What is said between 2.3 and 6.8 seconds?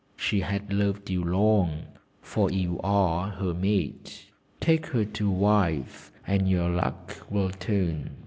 you are her mate. Take her to wife, and your